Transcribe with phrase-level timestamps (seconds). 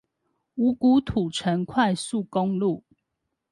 [0.55, 2.83] 五股土城快速公路